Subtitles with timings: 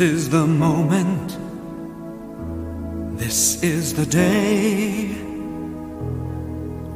[0.00, 1.36] This is the moment.
[3.18, 5.08] This is the day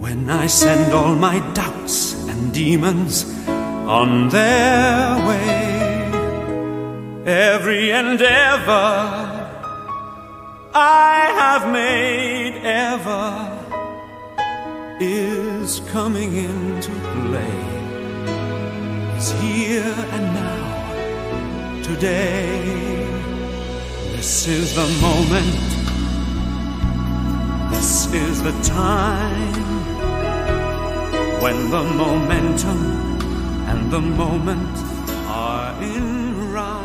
[0.05, 5.67] when I send all my doubts and demons on their way.
[7.27, 8.73] Every endeavor
[10.73, 13.29] I have made ever
[14.99, 17.61] is coming into play.
[19.15, 20.64] It's here and now,
[22.05, 22.61] day.
[24.13, 25.57] This is the moment.
[27.71, 29.55] This is the time
[31.41, 32.81] when the momentum
[33.71, 34.77] and the moment
[35.29, 36.85] are in rhyme.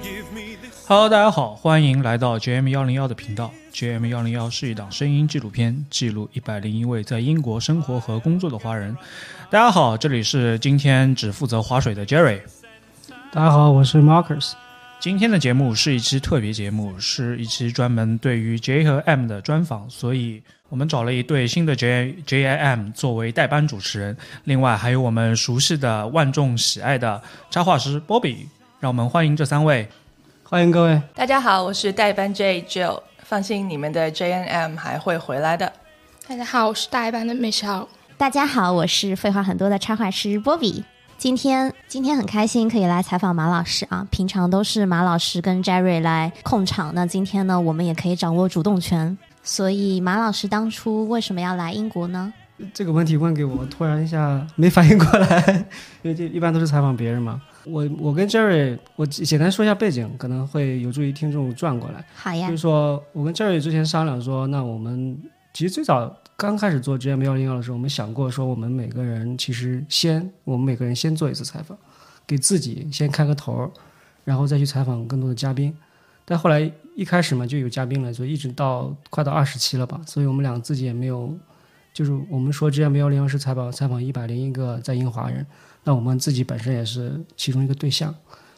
[0.00, 0.86] Give me this.
[0.86, 3.50] Hello，大家好，欢迎来到 JM 幺零幺的频道。
[3.72, 8.96] JM 幺零幺是一档声音纪录片，记录一百零一位在英国生活和工作的华人。
[9.50, 12.38] 大家好，这里是今天只负责划水的 Jerry。
[13.34, 14.52] 大家好，我是 Marcus。
[15.00, 28.46] 今天的节目是一期特别节目，是一期专门对于 J 和 M 的专访，所以我们找了一对新的 J J I M 作为代班主持人，另外还有我们熟悉的万众喜爱的插画师 Bobby，
[28.78, 29.88] 让我们欢迎这三位。
[30.44, 31.02] 欢迎各位。
[31.12, 35.72] 大家好，我是代班 J Jill，放心，你们的 JNM 还会回来的。
[36.28, 37.88] 大家好，我是大一班的 Michelle。
[38.16, 40.84] 大家好，我是废话很多的插画师波比。
[41.16, 49.16] 今天今天很开心可以来采访马老师啊，平常都是马老师跟 Jerry 来控场，那今天呢，我们也可以掌握主动权。
[49.42, 52.32] 所以马老师当初为什么要来英国呢？
[52.72, 55.66] 这个问题问给我，突然一下没反应过来，
[56.02, 57.40] 因为这一般都是采访别人嘛。
[57.64, 62.04] 我我跟 Jerry，我简单说一下背景，可能会有助于听众转过来。
[62.14, 65.18] 好呀就是，说我跟 Jerry 之前商量说，那我们
[65.52, 71.78] 其实最早刚开始做 GM 幺零幺的时候，我们想过说，我们每个人其实先，我们每个人先做一次采访，
[72.26, 73.70] 给自己先开个头，
[74.24, 75.74] 然后再去采访更多的嘉宾。
[76.24, 81.32] 但后来一开始嘛就有嘉宾了，所以一直到快到二十期了吧，所以我们俩自己也没有，
[81.92, 85.46] 就是我们说 GM 幺零幺是采访采访一百零一个在英华人，
[85.84, 88.12] 那我们自己本身也是其中一个对象，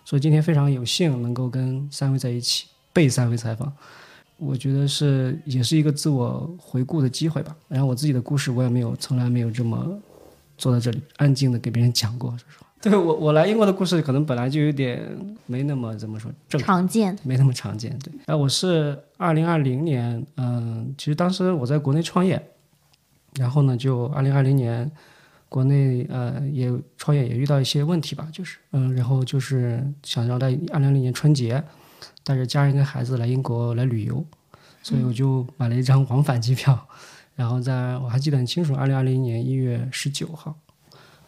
[0.04, 3.70] 所以今天非常有幸能够跟三位在一起，被三位采访。
[4.38, 7.56] 我觉得是也是一个自我回顾的机会吧。
[7.69, 9.98] 然后我自己的故事我也没有从来没有这么
[10.58, 12.66] 坐在这里安静的给别人讲过，说实话。
[12.78, 15.02] 对我我来英国的故事可能本来就有点
[15.47, 16.86] 没那么怎么说正常。
[16.86, 17.19] 见。
[17.22, 17.98] 没那么常见。
[17.98, 22.41] 对，然后我是二零二零年，嗯，其实当时我在国内创业，
[23.34, 24.88] 然后呢，就二零二零年
[25.48, 31.60] 国内呃也创业也遇到一些问题吧，就是嗯，然后就是想要在二零二零年春节
[32.26, 34.25] 带着家人跟孩子来英国来旅游，
[34.82, 36.76] 所以我就买了一张往返机票，
[37.37, 40.53] 然后在我还记得很清楚，二零二零年一月十九号。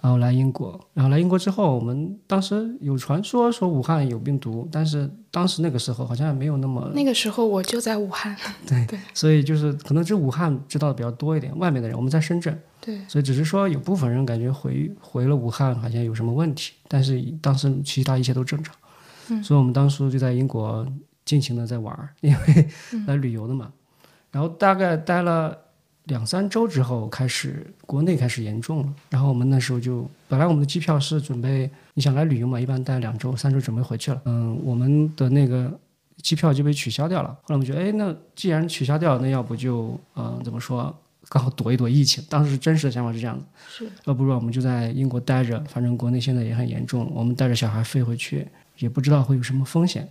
[0.01, 8.37] 然后来英国，然后来英国之后，我们当时有传说说武汉有病毒，但是当时那个时候好像也没有那么那个时候我就在武汉。
[8.65, 18.73] 对对所以就是可能只武汉知道的比较多一点，外面的人我们在深圳，对，所以只是说有部分人感觉回回了武汉好像有什么问题，但是当时其他一切都正常，
[19.31, 19.43] 嗯。
[19.43, 20.87] 所以我们当初就在英国
[21.25, 23.07] 尽情的在玩儿， 因为嗯。
[23.07, 23.73] 来旅游的嘛，
[24.31, 25.57] 然后大概待了
[26.05, 35.71] 两三周之后，开始国内开始严重了，然后我们那时候就本来我们的机票是准备你想来旅游嘛，一般待两周三周准备回去了，嗯，我们的那个
[36.23, 37.29] 机票就被取消掉了。
[37.29, 40.95] 后来我们觉得，哎，那既然取消掉，那要不就嗯怎么说，
[41.29, 42.25] 刚好躲一躲疫情。
[42.29, 43.89] 当时真实的想法是这样的，是。
[44.07, 48.47] 要不如我们就在英国待着，反正国内现在也很严重，我们带着小孩飞回去
[48.79, 50.09] 也不知道会有什么风险，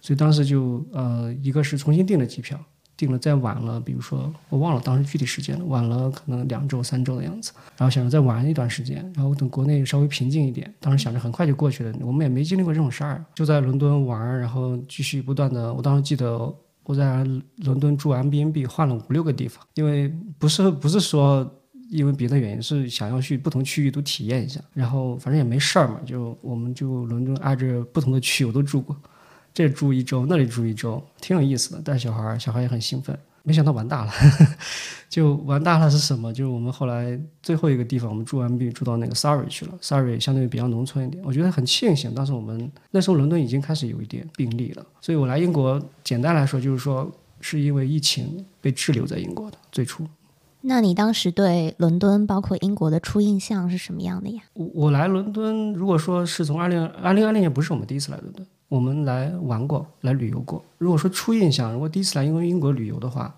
[0.00, 2.58] 所以当时就呃一个是重新订了机票。
[2.98, 16.50] 订了再晚了，比如说我忘了当时具体时间了，晚了可能两周三周的样子，然后想着再玩一段时间，然后等国内稍微平静一点，当时想着很快就过去了，我们也没经历过这种事儿，就在伦敦玩，然后继续不断的，我当时记得
[16.84, 17.22] 我在
[17.56, 20.08] 伦敦住 M B N B 换了五六个地方，因为
[20.38, 21.44] 不是不是说
[21.90, 28.96] 因为别的原因，是想要去不同区域都体验一下，然后反正也没事儿嘛，就我们就伦敦挨着不同的区我都住过，
[29.54, 31.80] 这住一周，那里住一周，挺有意思的。
[31.80, 33.18] 带小孩儿，小孩也很兴奋。
[33.42, 34.12] 没想到玩大了，
[35.08, 36.32] 就玩大了是什么？
[36.32, 39.74] 就是我们后来最后一个地方，我们住完毕住到那个 Surrey 去了。
[39.80, 44.84] Surrey 相对于比较农村一点，我觉得很庆幸，当时我们那时候伦敦已经开始有一点病例了。
[45.00, 47.08] 所以我来英国，简单来说就是说，
[47.40, 50.04] 是因为疫情被滞留在英国的最初。
[50.68, 54.42] 那你当时对伦敦，包括英国的初印象是什么样的呀？
[54.54, 60.64] 我我来伦敦，如果说是从二零二零二零年不是我们第一次来伦敦，我们来玩过，来旅游过。
[60.78, 63.32] 如果说初印象，如果第一次来英国英国旅游的话，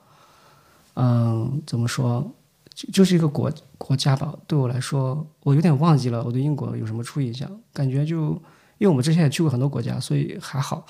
[0.94, 2.26] 嗯，怎么说，
[2.74, 4.34] 就就是一个国国家吧。
[4.46, 8.30] 对我来说，我有点忘记了我对英国有什么初印象，感觉就
[8.78, 10.82] 因为我们之前也去过很多国家，所以还好，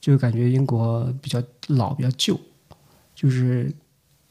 [0.00, 2.40] 就感觉英国比较老、比较旧，
[3.14, 3.70] 就是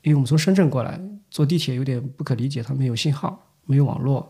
[0.04, 1.00] 因为我们从深圳过来，
[1.32, 4.30] 坐地铁有点不可理解，它没有信号，没有网络。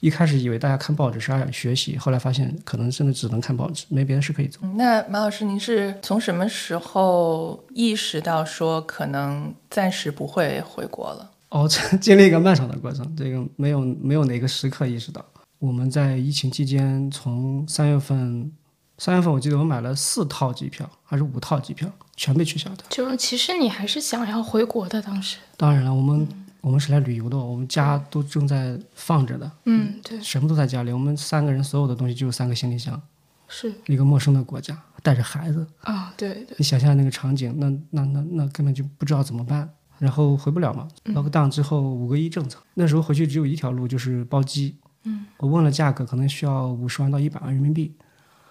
[0.00, 4.60] 一开始以为大家看报纸是爱学习，后来发现可能真的只能看报纸，没别的事可以做。
[4.62, 11.30] 嗯那马老师，您是从什么时候意识到说可能暂时不会回国了？
[11.48, 11.66] 哦，
[12.00, 15.24] 经历一个漫长的过程，这个没有没有哪个时刻意识到。
[15.58, 18.52] 我们在疫情期间，从三月份，
[18.98, 22.84] 三月份我记得我买了四套机票，还是五套机票，全被取消的。
[22.88, 25.36] 就是其实你还是想要回国的，当时。
[25.56, 26.26] 当然了，我们
[26.62, 30.90] 我们是来旅游的，我们家都正在放着的，嗯，对，什么都在家里。
[30.90, 33.00] 我们三个人所有的东西就三个行李箱，
[33.48, 39.68] 是一个陌生的国家，带着孩子，啊，对对，你想象那个场景，那那那那根本就不知道怎么办，
[39.98, 40.88] 然后回不了嘛。
[41.06, 44.74] lock down 之后五个一政策，那时候回去只有一条路，就是包机。
[45.04, 47.94] 嗯，我问了价格，可能需要五十万到一百万人民币。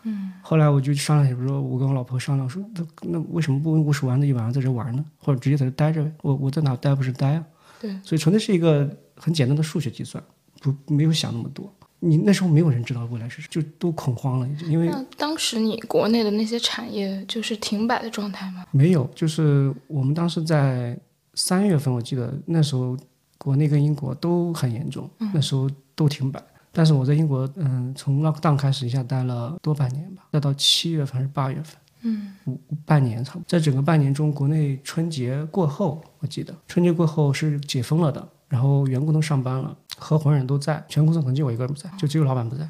[0.06, 5.04] 嗯，后来我就商量，比如说我跟我老婆商量说，那那为什么不五十万的一晚上在这玩呢？
[5.18, 6.12] 或者直接在这待着呗？
[6.22, 7.46] 我我在哪待不是待啊？
[7.82, 10.24] 对，所以纯粹是一个很简单的数学计算，
[10.62, 11.70] 不没有想那么多。
[12.00, 18.64] 你那时候没有人知道未来是什么，就都恐慌了，因为那当时你国内的那些产业就是停摆的状态吗？
[18.70, 20.96] 没有，就是我们当时在
[21.34, 22.96] 三月份，我记得那时候
[23.40, 26.44] 国内跟英国都很严重，那时候都停摆。
[26.76, 33.46] 但是我在英国，嗯，从 lockdown 开始一下待了多半年吧，待到七月份还是八月份，嗯，五半年差不多。
[33.48, 42.70] 在整个半年中，国内春节过后，我记得春节过后是解封了的，然后员工都上班了，合伙人都在，全公司可能就我一个人不在，就只有老板不在。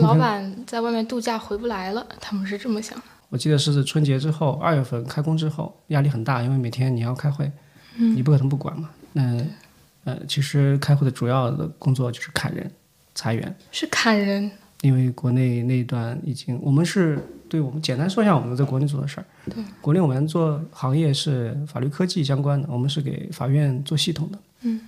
[0.00, 3.04] 老板在外面度假回不来了，他们是这么想的。
[3.28, 7.50] 我记得是春节之后，二月份开工之后，压力很大，因为每天你要开会，
[7.96, 8.90] 你不可能不管嘛。
[9.12, 9.44] 那
[10.04, 12.70] 呃，其实开会的主要的工作就是砍人、
[13.18, 14.48] 裁员，是砍人，
[14.82, 17.18] 因为国内那一段已经，我们是
[17.48, 19.24] 对我们简单说一下我们在国内做的事儿。
[19.50, 24.80] 对，国内我们做行业是法律科技相关的，我们是给法院做系统的，嗯，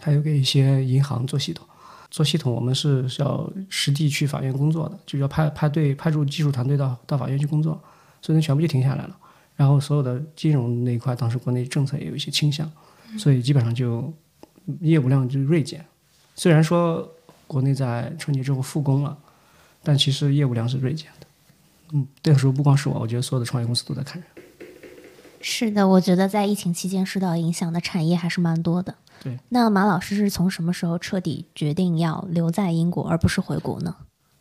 [0.00, 1.66] 还有给一些银行做系统。
[2.08, 7.82] 做系统，我们是是要实地去法院工作的，就要派派队派驻技术团队到到法院去工作，
[8.20, 9.16] 所以那全部就停下来了。
[9.56, 12.70] 然后所有的金融那一块，当时国内政策也有一些倾向，
[13.18, 14.12] 所以基本上就
[14.80, 15.84] 业务量就锐减。
[16.34, 17.10] 虽然说
[17.52, 19.16] 国内在春节之后复工了，
[19.82, 21.26] 但其实业务量是锐减的。
[21.92, 24.26] 嗯，那个时候不光是我，我觉得所有的创业公司都在看人。
[25.40, 28.94] 是的，我觉得在疫情期间受到影响的产业还是蛮多的。
[29.22, 33.94] 对，那马老师是从什么时候彻底决定要留在英国，而不是回国呢？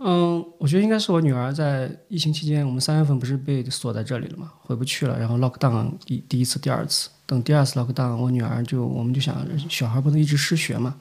[0.03, 5.19] 嗯，我觉得应该是我女儿在疫情期间，我们三月份不是被锁在这里了嘛，回不去了。
[5.19, 10.95] 然后 lock down 第第一次、第二次，等第二次 lock down，我女儿就我们就想，小孩不能一直失学嘛，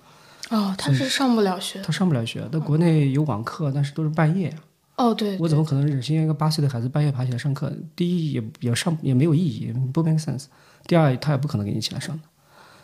[0.51, 1.81] 哦，他是上不了学。
[1.83, 2.47] 他上不了学。
[2.53, 4.57] 但国内有网课，但是都是半夜呀、
[4.97, 7.73] 哦，对，我怎么可能忍心让一个八岁的孩子半夜爬起来上课？
[7.97, 10.47] 第一也也上也没有意义，不 make sense。
[10.87, 12.23] 第二他也不可能给你起来上的，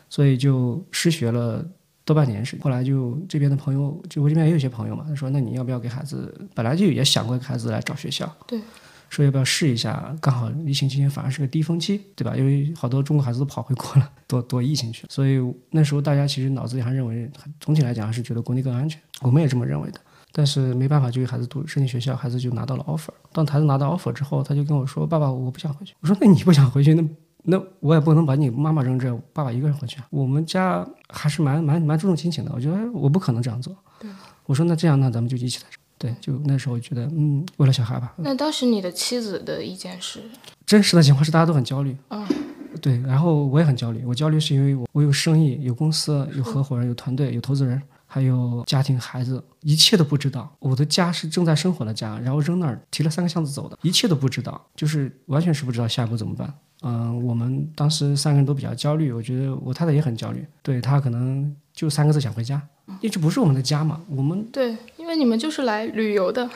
[0.09, 1.67] 所以就失学了
[2.05, 2.63] 多半年时间。
[2.63, 6.33] 后来就这边的朋友，就我这边也有些朋友嘛，他说那你要不要给孩子？
[6.55, 8.61] 本来就也想过给孩子来找学校，对，
[9.09, 10.15] 说要不要试一下？
[10.21, 12.37] 刚好疫情期间反而是个低峰期，对吧？
[12.37, 17.31] 因为好多中国孩子都跑回国了，躲躲疫情去了，所以那时候大家其实脑子里还认为，
[17.61, 20.01] 总体来讲还是觉得国内更安全，我们也这么认为的。
[20.33, 23.09] 但是没办法，就给孩子读申请学校，孩子就拿到了 offer。
[23.33, 27.03] 当孩子拿到 offer 之后，他就跟我说：“爸爸，我不想回去。”我说：“那你不想回去，那
[27.45, 30.07] 那我也不能把你妈妈扔这，爸爸一个人回去啊。
[30.11, 33.75] 我们家还是蛮蛮蛮注重亲情的，我觉得我不可能这样做。
[34.45, 35.76] 我说那这样，那咱们就一起在这儿。
[35.99, 38.15] 对，就那时候觉得，嗯，为了小孩吧。
[38.19, 40.21] 那当时你的妻子的意见是？
[40.67, 41.97] 真实的情况是大家都很焦虑。
[42.09, 42.29] 啊，
[42.83, 44.05] 对，然后我也很焦虑。
[44.05, 50.55] 我焦虑是因为我我有生意，有公司，有合伙人，有团队，有投资人，还有家庭、孩子，一切都不知道。
[50.59, 56.53] 我的家是正在生活的家，然后扔那儿提了三个箱子走的，一切都不知道，就是完全是不知道下一步怎么办。
[56.83, 66.51] 嗯、我们当时三个人都比较焦虑，我觉得我太太也很焦虑，对她可能就三个字想回家，因为这不是我们的家嘛，我们对，因为你们就是来旅游的。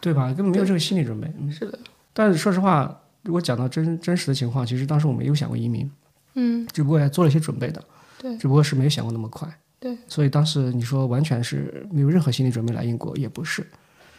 [0.00, 0.26] 对吧？
[0.34, 1.32] 根本没有这个心理准备。
[1.38, 1.78] 嗯是的，
[2.12, 5.88] 但是说实话，如果讲到真真实的情况，其实当时我们有想过移民，
[6.34, 7.80] 嗯，只不过也做了一些准备的，
[8.18, 9.48] 对只不过是没有想过那么快。
[9.78, 13.64] 对，所以当时你说完全是没有任何心理准备来英国，也不是，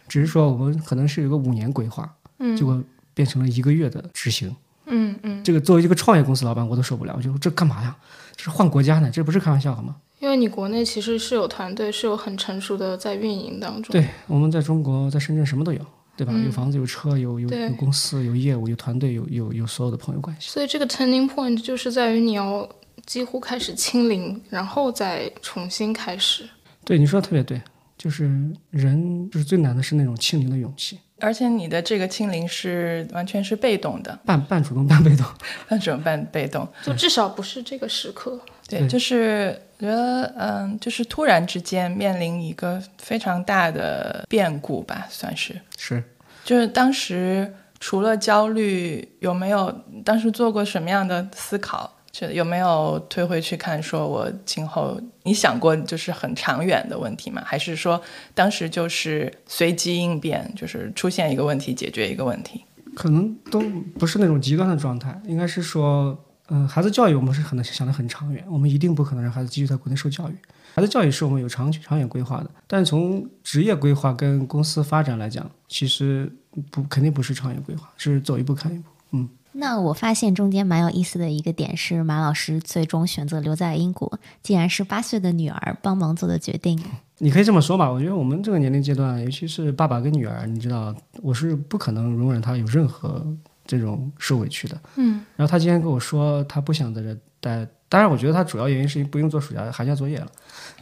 [0.08, 2.82] 只是说我们可能是有个五年规划，嗯结果
[3.14, 4.56] 变成了一个月的执行。
[4.86, 7.94] 嗯嗯，这个作为一个创业公司老板，我都受不了，我就这干嘛呀？
[8.38, 9.98] 这是换国家呢，这不是开玩笑好吗？
[10.24, 13.92] 因为你国内其实是有团队，是有很成熟的在运营当中。
[13.92, 16.32] 对，我们在中国，在深圳什么都有，对吧？
[16.34, 20.50] 嗯有房子，有车，有有有公司，有业务，有团队，有有有所有的朋友关系。
[20.50, 22.66] 所以这个 turning point 就是在于你要
[23.06, 26.48] 几乎开始清零，然后再重新开始。
[26.86, 27.62] 对，你说的特别对，
[27.98, 28.24] 就是
[28.70, 30.98] 人就是最难的是那种清零的勇气。
[31.24, 35.26] 而且你的这个清零是完全是被动的，半半主动半被动。
[35.70, 36.68] 半主动半被动。
[36.84, 38.38] 就至少不是这个时刻。
[38.68, 45.56] 对，对就是觉得，嗯，就是突然之间面临一个非常大的变故吧，算是。
[45.78, 46.04] 是，
[46.44, 51.90] 就是当时除了焦虑，有没有当时做过什么样的思考？
[52.14, 57.42] 就有没有退回去看，说我今后你想过就是很长远的问题吗？
[57.44, 58.00] 还是说
[58.36, 62.64] 当时就是随机应变，就是出现一个问题解决一个问题？
[62.96, 63.60] 可能都
[63.98, 66.16] 不是那种极端的状态，应该是说，
[66.50, 70.36] 嗯、孩子教育我们是很想得很长远，我们一定不可能让孩子继续在国内受教育。
[70.76, 76.32] 孩子教育是我们有长长远规划的，但从职业规划跟公司发展来讲，其实
[76.70, 78.90] 不肯定不是长远规划，是走一步看一步。
[79.14, 86.82] 嗯，那我发现中间蛮有意思的一个点是，马老师最终选择留在英国，竟然是八岁的女儿帮忙做的决定。
[87.20, 87.90] 你可以这么说吧。
[87.90, 93.26] 我觉得我们这个年龄阶段，尤其是爸爸跟女儿，你知道，我是不可能容忍他有任何
[93.66, 94.78] 这种受委屈的。
[94.96, 97.68] 嗯，然后他今天跟我说，他不想在这待。
[97.88, 100.28] 当然，我觉得他主要原因是因为不用做暑假寒假作业了，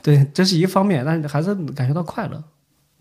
[0.01, 1.05] 对，这是一方面。
[1.05, 2.41] 但是孩子感觉到快乐，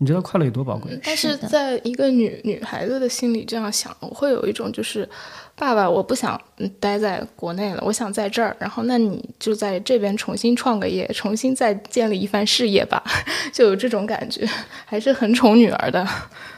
[0.01, 0.99] 你知道快乐有多宝贵？
[1.03, 5.07] 但是在一个女女孩子的心里这样想，我会有一种就是，
[5.55, 8.57] 爸爸，我不想嗯待在国内了，我想在这儿。
[8.59, 13.03] 然后那你就在这边重新创个业，重新再建立一番事业吧，
[13.53, 14.43] 就有这种感觉，
[14.87, 16.07] 还是很宠女儿的。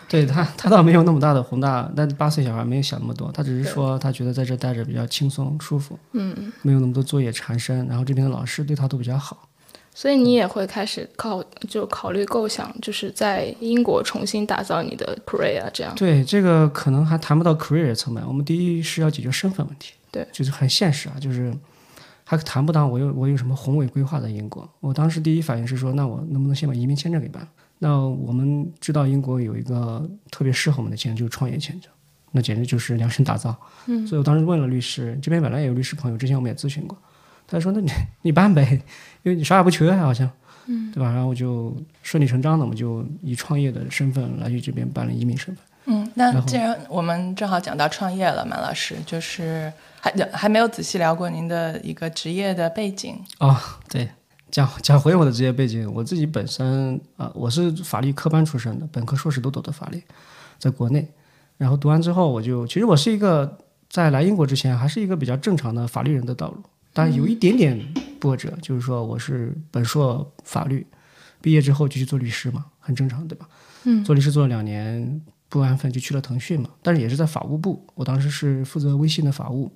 [0.07, 9.49] 对他，他倒没有那么大的宏大，但八岁小孩没有想那么多，他只是说他觉得在这待着比较轻松舒服，嗯，没有那么多作业缠身，然后这边的老师对他都比较好。
[9.95, 15.93] 所以你也会开始考就考虑构想，就是在英国重新打造你的 career 这样。
[15.95, 18.23] 对，这个可能还谈不到 career 层面。
[18.27, 21.53] 我们第一是要解决身份问题，对，就是很现实啊，就是
[22.23, 24.67] 还谈不到我有我有什么宏伟规划在英国。
[24.79, 27.49] 我当时第一反应是说，那我能不能先把移民签证给办了？
[27.79, 31.91] 那我们知道英国有一个特别适合我们的签证，就是创业签证，
[32.31, 33.55] 那简直就是量身打造。
[33.87, 36.97] 嗯，所以我当时问了律师，这边本来也有律师朋友，之前我们也咨询过，
[37.53, 37.89] 他说那你
[38.23, 38.81] 你办呗，
[39.23, 40.29] 因为你啥也不缺好像。
[40.65, 41.11] 嗯，对吧？
[41.11, 45.65] 然后我就顺理成章的，我们就以创业的身份来去这边办了移民身份。
[45.85, 53.19] 嗯，那既然我们正好讲到创业了，马老师，就是还还没有仔细聊过您的一个职业的背景。
[53.39, 53.53] 哦，
[53.89, 54.09] 对，
[54.49, 60.01] 讲讲回我的职业背景，我自己本身啊、我是法律科班出身的，本科、硕士都读的法律，
[60.57, 61.05] 在国内。
[61.57, 63.57] 然后读完之后，我就其实我是一个
[63.89, 67.77] 在来英国之前还是一个比较正常的法律人的道路，但有一点点
[68.19, 70.85] 波折，就是说我是本硕法律，
[71.41, 73.49] 毕业之后就去做律师嘛，很正常，对吧？
[73.85, 79.71] 嗯，做律师做了两年，不安分就去了腾讯嘛，但是也是在法务部，我当时是负责微信的法务，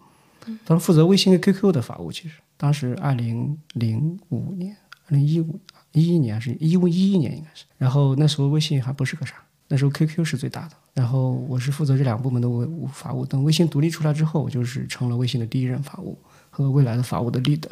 [0.64, 4.76] 当时负责微信跟 QQ 的法务，其实当时二零零五年、
[5.08, 5.60] 二零一五、
[5.92, 9.36] 一一年还是一五一一年应该是，然后那时候微信还不是个啥，
[9.68, 13.26] 那时候 QQ 是最大的，然后我是负责这两个部门的微法务。
[13.26, 16.18] 等微信独立出来之后，我就是成了微信的第一任法务
[16.64, 17.70] 和未来的法务的 leader。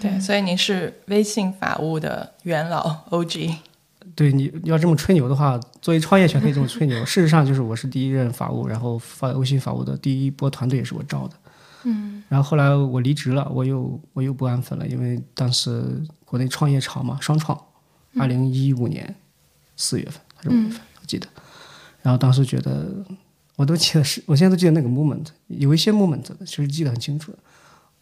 [0.00, 3.56] 对，所以您是微信法务的元老 OG。
[4.14, 7.04] 对你要这么吹牛的话，作为创业权可以这么吹牛。
[7.04, 11.34] 事实上，就是我是第一任法务，然后发微信法务的第一波团队也是我招的。
[11.84, 15.84] 嗯，然后后来我离职了，我又我又不安分了，因为当时
[16.24, 17.58] 国内创业潮嘛，双创，
[18.18, 19.14] 二零一五年
[19.76, 21.26] 四月份还是五月份，我记得。
[22.02, 23.04] 然后当时觉得，
[23.56, 27.38] 我都记得是，我现在都记得那个 moment，有一些 moment 其实记得很清楚的。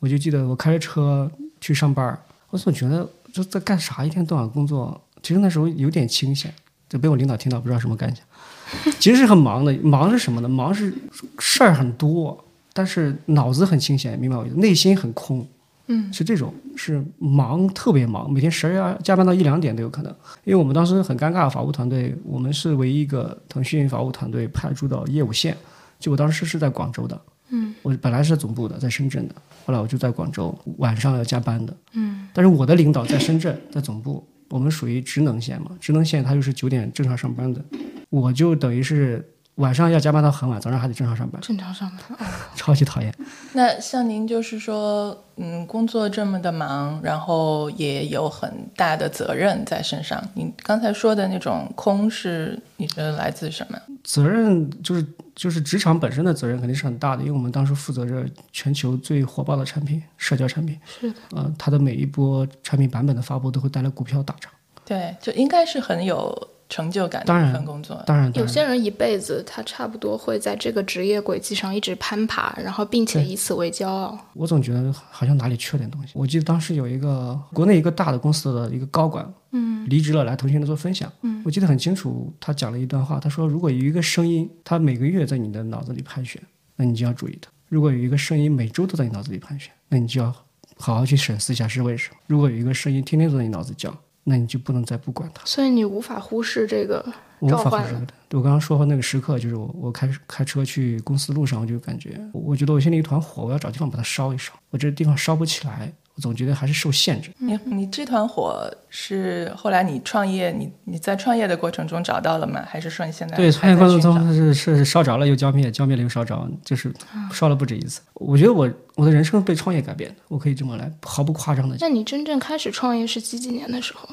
[0.01, 1.31] 我就记得我开着车
[1.61, 2.19] 去上班儿，
[2.51, 5.01] 我总觉得这在干啥，一天到晚工作。
[5.23, 6.53] 其实那时候有点清闲，
[6.89, 8.25] 就被我领导听到，不知道什么感想。
[8.99, 10.49] 其实是很忙的，忙是什么呢？
[10.49, 10.93] 忙是
[11.39, 12.43] 事儿很多，
[12.73, 14.57] 但是脑子很清闲，明白我意思？
[14.57, 15.47] 内心很空。
[15.89, 20.11] 嗯，是这种，是忙，特别忙，每天十二要加班到一两点都有可能。
[20.45, 25.57] 因为我们当时很尴尬，法务团队，我们是唯一一个腾讯法务团队派驻到业务线，
[25.99, 27.21] 就我当时是在广州的。
[27.51, 29.35] 嗯，我本来是总部的，在深圳的，
[29.67, 31.77] 后来我就在广州，晚上要加班的。
[31.93, 37.63] 嗯，但是我的领导在深圳，在总部，我们属于职能线嘛，职能线他就是九点正常上班的，
[38.09, 39.25] 我就等于是
[39.57, 43.15] 晚上要加班到很晚，早上还得正常上班，正常上班， 超级讨厌。
[43.53, 50.23] 那像您就是说，嗯，工作这么的忙，然后也有很大的责任在身上。
[50.35, 53.79] 您刚才说的那种空是，你觉得来自什么？
[54.03, 55.05] 责任就是
[55.35, 60.79] 就是职场本身的责任肯定是很大的，因为我们当时负责着全球最火爆的产品，社交产品。
[60.87, 64.51] 是的，呃，它的每一波产品版本的发布都会带来股票大涨。
[64.87, 68.03] 对，就应该是很有成就感的当然一份工作。
[68.07, 74.19] 当然，当然有些人一辈子他差不多会在这个职业轨迹上一直攀爬，然后并且以此为骄傲。
[74.33, 76.13] 我总觉得好像哪里缺点东西。
[76.15, 86.41] 我记得当时有一个国内一个大的公司的一个高管，嗯，离职了来腾讯的做分享，嗯，我记得很清楚，他讲了一段话，他说如果有一个声音，他每个月在你的脑子里盘旋，
[86.77, 90.33] 那你就要注意它；如果有一个声音每周都在你脑子里盘旋，那你就要
[90.77, 95.45] 好好去审视一下是为什么；如果有一个声音天天都在你脑子叫，那你就不能再不管它。
[95.45, 97.05] 所以你无法忽视这个
[97.41, 98.15] 无召唤无法忽视的。
[98.33, 104.53] 我刚刚说的那个时刻，就是我我开开车去公司路上，我就感觉，我我觉得我心里一团火，我要找地方把它烧一烧。
[104.71, 107.31] 我这地方烧不起来，我总觉得还是受限制。
[107.39, 112.63] 你你这团火是后来你创业，你你在创业的过程中找到了吗？
[112.69, 116.93] 还是说你现在对，创业过程中是是烧着了又浇灭，浇灭了又烧着，就是
[117.33, 118.03] 烧了不止一次。
[118.13, 121.89] 我觉得我我的人生被创业改变的，我可以这么来毫不夸张的讲。
[121.89, 124.07] 那你真正开始创业是几几年的时候？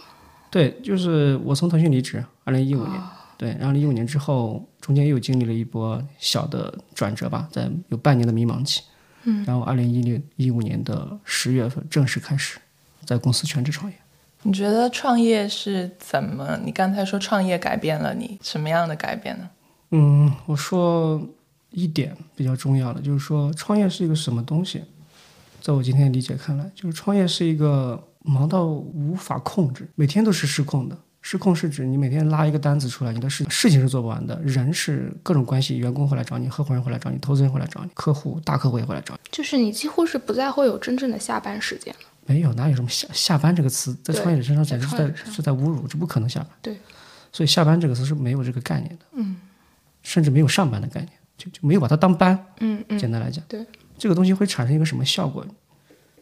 [0.50, 3.02] 对，就是我从腾讯离职，二零一五年。
[3.36, 8.82] 对，然后零一五年之后，中间又经历了一波小的转折吧，在有半年的迷茫期。
[9.29, 12.57] 嗯，然后二零一六一五年的十月份正式开始
[13.05, 13.98] 在公司全职创业。
[14.43, 16.57] 你觉得创业是怎么？
[16.63, 19.50] 你刚才说创业改变了你，什么样的改变呢？
[19.91, 21.22] 嗯，我说
[21.72, 24.81] 一点比较重要的，就是说创业是一个什么东西？
[25.60, 30.98] 在我今天的理解看来，就是创业是一个忙到无法控制，每天都是失控的。
[31.29, 39.19] 失控是指你每天拉一个单子出来，你的事事情是做不完的，人是各种关系，员工会来找你，合伙人会来找你，投资人会来找你，客户大客户也会来找你。
[39.29, 42.00] 就是你几乎是不再会有真正的下班时间了。
[42.25, 46.50] 没有，哪有什么下下班这个词，在创业者身上简直是在是在侮辱，这不可能下班。
[46.62, 46.77] 对，
[47.34, 49.36] 所以下班这个词是没有这个概念的，嗯
[50.03, 52.41] 甚至没有上班的概念，就就没有把它当班。
[52.62, 53.65] 嗯嗯，简单来讲，对，
[53.98, 55.46] 这个东西会产生一个什么效果？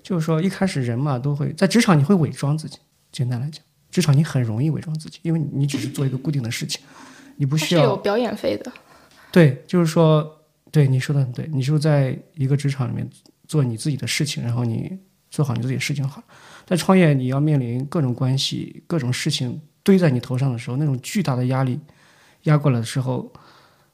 [0.01, 2.79] 就是说，一开始人嘛都会在职场，你会伪装自己。
[3.11, 3.63] 简单来讲，
[3.95, 6.81] 职场你很容易伪装自己，因为你你只是做一个固定的事情，
[7.37, 8.69] 你不需要有表演费的。
[9.31, 10.29] 对，就是说，
[10.69, 13.09] 对你说的很对，你就在一个职场里面
[13.47, 14.99] 做你自己的事情，然后你
[15.29, 16.27] 做好你自己的事情好了。
[16.65, 21.79] 在创业，你要面临各种关系、各种事情堆在你头上的时候，那种巨大的压力
[22.43, 23.31] 压过来的时候，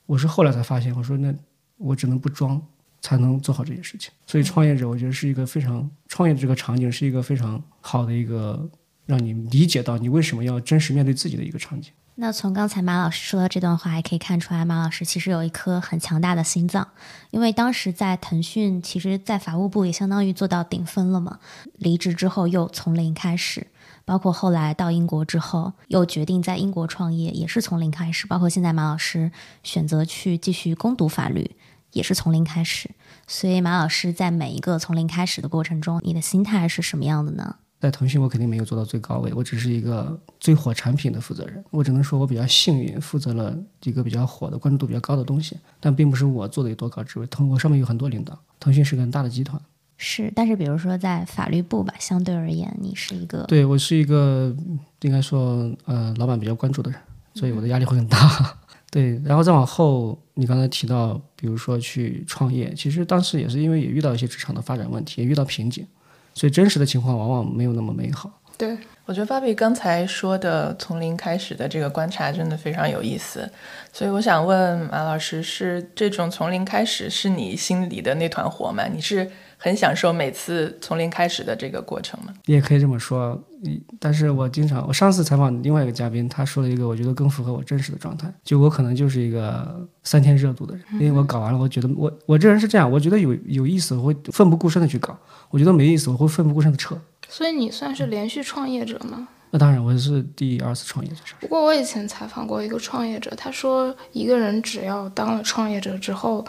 [0.07, 1.31] 我是后来才发现，我说那
[1.77, 2.59] 我只能不装，
[3.01, 4.11] 才能做好这些事情。
[4.25, 8.67] 所以创业者，我觉得是一个非常创业这个场景是一个非常好的一个
[9.11, 11.91] 让你理解到你为什么要真实面对自己的一个场景。
[12.15, 16.87] 那从刚才马老师说的这段话，也可以看出来，马老师其实有一颗很强大的心脏。
[17.31, 21.39] 因为当时在腾讯，其实，在法务部也相当于做到顶峰了嘛。
[21.75, 23.67] 离职之后又从零开始，
[24.05, 28.27] 包括后来到英国之后，又决定在英国创业，也是从零开始。
[28.27, 29.31] 包括现在马老师
[29.63, 31.55] 选择去继续攻读法律，
[31.93, 32.91] 也是从零开始。
[33.25, 37.55] 所以马老师在每一个从零开始的过程中，你的心态是什么样的呢？
[37.81, 41.61] 在腾讯，我肯定没有做到最高位，我只是一个最火产品的负责人。
[41.71, 47.25] 我只能说我比较幸运，负责了一个比较火的、关注度比较高的东西，但并不是我做的有多高职位。
[47.25, 49.59] 腾我上面有很多领导，腾讯是个很大的集团。
[49.97, 54.55] 是，但是比如说在法律部吧，相对而言，你是一个对我是一个
[55.01, 56.99] 应该说呃老板比较关注的人，
[57.33, 58.57] 所以我的压力会很大。
[58.91, 65.87] 对，然后再往后，你刚才提到，比如说去创业，其实当时也是因为也遇到一些职场的发展问题，也遇到瓶颈，
[66.33, 68.31] 所以真实的情况往往没有那么美好。
[68.57, 73.49] 对，我觉得芭比刚才说的从零开始的这个观察真的非常有意思，
[73.91, 78.85] 所以我想问马老师，是这种从零开始是你心里的那团火吗？
[78.85, 79.31] 你是
[79.63, 82.33] 很享受每次从零开始的这个过程吗？
[82.45, 95.15] 你也可以这么说，嗯但是我经常，我上次采访另外一个嘉宾，他说了一个我觉得更符合我真实的状态，就我可能就是一个三天热度的人，因为我搞完了，我觉得我我这人是这样，我觉得有有意思，我会奋不顾身的去搞，
[95.51, 96.97] 我觉得没意思，我会奋不顾身的撤。
[97.29, 99.27] 所以你算是连续创业者吗？
[99.53, 101.11] 那当然，我是第二次创业。
[101.41, 106.45] 不过我以前采访过一个创业者，他说一个人只要当了创业者之后，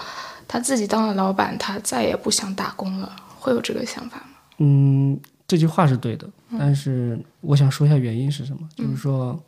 [0.53, 4.35] 他自己当了老板，他再也不想打工了，会有这个想法吗？
[4.59, 9.43] 嗯，这句话是对的，但是我想说一下原因是什么，就是说，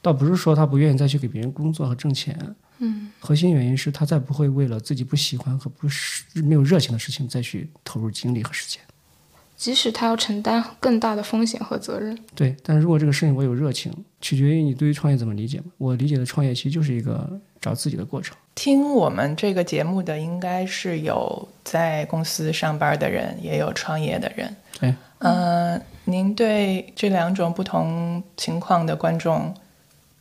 [0.00, 2.34] 倒不是说他不愿意再去给别人工作和挣钱，
[2.78, 8.80] 嗯，核心原因是他再不会为了自己不喜欢和不是没有热情的事情再去投入精力和时间。
[9.62, 15.66] 即使他要承担更大的风险和责任，对，但如果这个事情我有热情，取决于你对于创业怎么理解嘛。
[15.78, 18.36] 我理解的创业其实就是一个找自己的过程。
[18.56, 24.52] 听我们这个节目的应该是有在公司上班的人，也有创业的人。
[24.80, 29.54] 对，嗯、您对这两种不同情况的观众，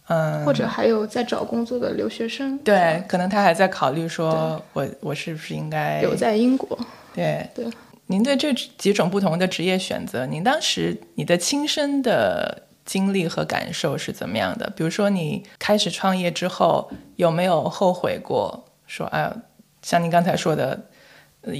[0.10, 6.78] 嗯、或者还有在找工作的留学生，对，可能他还在考虑说，我我是不是应该留在英国，
[7.16, 7.66] 对对。
[8.12, 14.70] 您对这几种不同的职业选择，您当时你的亲身的经历和感受是怎么样的？
[14.76, 18.68] 比如说，你开始创业之后，有没有后悔过？
[18.86, 19.34] 说，哎呀，
[19.82, 20.88] 像您刚才说的，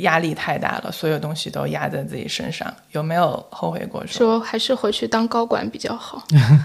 [0.02, 4.06] 压力太大了，所有东西都压在自己身上，有没有后悔过？
[4.06, 6.22] 说还是回去当高管比较好。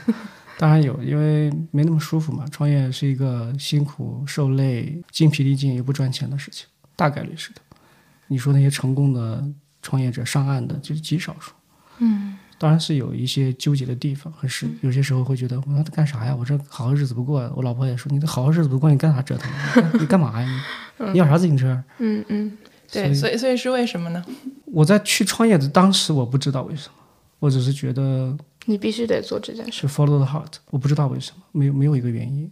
[0.59, 2.45] 当然有，因为没那么舒服嘛。
[2.51, 7.61] 创业是一个辛苦、受累、精疲力尽又不赚钱的事情，大概率是的。
[8.27, 9.45] 你说那些成功的
[9.87, 11.53] 创业者上岸的，就是极少数。
[11.99, 16.35] 嗯，当然是有一些纠结的地方，很是有些时候会觉得我他干啥呀？
[16.35, 17.49] 我这好日子不过。
[17.55, 19.49] 我老婆也说，你这好日子不过，你干啥折腾？
[20.01, 20.65] 你干嘛呀？
[21.13, 21.81] 你要啥自行车？
[21.99, 22.59] 嗯嗯，
[22.91, 24.25] 对，所以所以是为什么呢？
[24.65, 26.95] 我在去创业的当时，我不知道为什么，
[27.39, 28.37] 我只是觉得。
[28.69, 29.83] 你必须得做这件事。
[29.83, 32.51] 是 follow the heart，我不知道为什么，没有没有一个原因。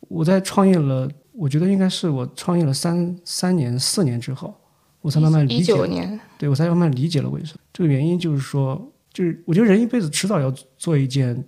[0.00, 4.54] 我在创业了，我觉得应该是我创业了三三年四年之后，
[5.00, 5.72] 我才慢慢理解。
[5.86, 6.20] 年。
[6.38, 7.60] 对我才慢慢理解了为什么。
[7.72, 11.44] 这个原因就是说，就是我觉得人一辈子迟早要做一件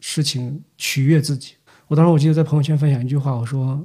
[0.00, 1.54] 事情取悦自己。
[1.88, 3.84] 我当时我记得在朋友圈分享一句话，我说。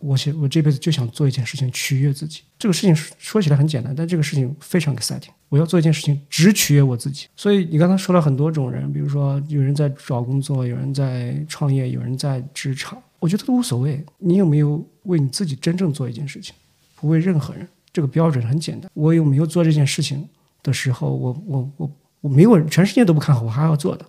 [0.00, 2.42] 我想，我这辈子就想做一件事情取悦自己。
[2.56, 5.30] 这个事情说起来很简单，但这个事情非常 exciting。
[5.48, 7.26] 我要做一件事情，只取悦我自己。
[7.34, 14.00] 所以你刚才说了很多种人，比如说有人在找工作，有人在创业，有人在职场，我觉得都无所谓。
[14.18, 16.54] 你有没有为你自己真正做一件事情？
[16.94, 17.66] 不为任何人。
[17.98, 18.88] 这个标准很简单。
[18.94, 20.28] 我有没有做这件事情
[20.62, 24.06] 的时候，我我我我没有全世界都不看好，我还要做的，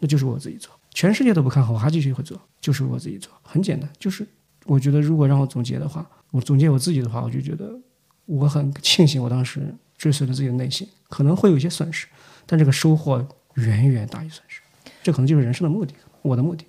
[0.00, 0.72] 那就是我自己做。
[0.92, 3.32] 全世界都不看好，我还继续会做，就是我自己做。
[3.44, 4.26] 很简单，就是。
[4.66, 7.72] 我觉得，如果让我总结的话，我总结我自己的话，我就觉得
[8.26, 12.08] 我很庆幸我当时追随了自己的内心，可能会有一些损失，
[12.44, 13.24] 但这个收获
[13.54, 14.60] 远远大于损失，
[15.00, 16.66] 这可能就是人生的目的，我的目的。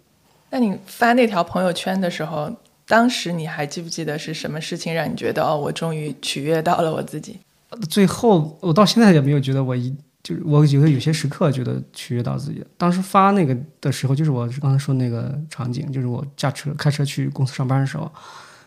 [0.51, 2.55] 那你发那条朋友圈的时候，
[2.89, 7.39] 当时你还记不记得是什么事情让你觉得哦，我终于取悦到了我自己？
[7.87, 9.95] 最后，我到现在也没有觉得我一。
[10.21, 12.61] 就是我觉得有些时刻觉得取悦到自己。
[12.77, 18.11] 当时发那个的时候，就是我刚才说那个场景，就是我驾车开车去公司上班的时候，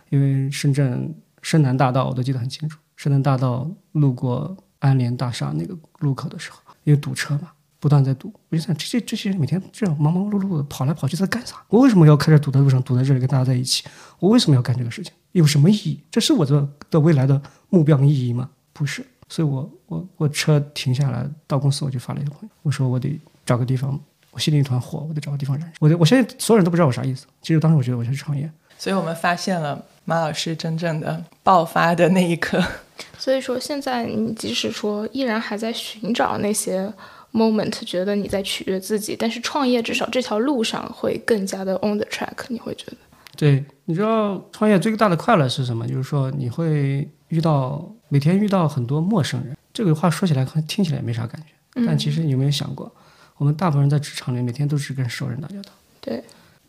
[0.09, 2.79] 因为深圳深南大道我都记得很清楚。
[2.97, 7.51] 深南大道路过安联大厦那个路口的时候，因为堵车嘛，
[7.83, 8.33] 不断在堵。
[8.49, 11.57] 我就想，这些这些人每天这样忙忙碌碌的跑来跑去在干啥？
[11.69, 13.83] 我为什么要开在堵的路上堵在这里跟大家在一起？
[14.21, 15.13] 我为什么要干这个事情？
[15.33, 16.01] 有什么意义？
[16.09, 18.49] 这是我的的未来的目标跟意义吗？
[18.73, 19.05] 不是。
[19.29, 23.99] 所以我我我车停下来到公司，我就发了一个朋友，我说我得找个地方，
[24.31, 25.73] 我心里一团火，我得找个地方燃。
[25.81, 27.27] 我我现在所有人都不知道我啥意思。
[27.41, 28.49] 其实当时我觉得我想去创业。
[28.79, 32.63] 所以我们发现了马老师真正的爆发的那一刻。
[33.19, 36.93] 所以说现在你即使说依然还在寻找那些
[37.33, 42.45] moment，觉得你在取悦自己，但是创业至少这条路上会更加的 on the track。
[42.49, 42.97] 你会觉得？
[43.37, 45.87] 对，你知道创业最大的快乐是什么？
[45.89, 47.91] 就是说你会遇到。
[48.09, 52.95] 每天遇到很多陌生人，这个话说起来可能听起来也没啥感觉，但其实你有没有想过，
[53.39, 55.71] 我们大部分人在职场里每天都是跟熟人打交道。
[55.99, 56.23] 对，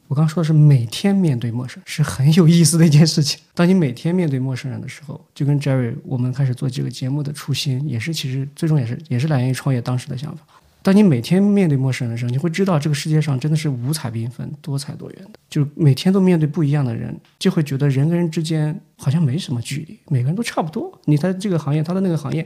[0.08, 3.39] 我刚说的是每天面对陌生是很有意思的一件事情。
[3.56, 10.44] 当你每天面对陌生人的时候，就跟 Jerry 我们开始做这个节目的初心也是，其实最终也是也是来源于创业当时的想法。
[10.84, 15.39] 当你每天面对陌生人的时候，你会知道这个世界上真的是五彩缤纷、多彩多元的。
[15.50, 20.91] 就每天都面对不一样的人，就会觉得人跟人之间好像没什么距离，每个人都差不多。
[21.06, 22.43] 你在这个行业，他的那个行业；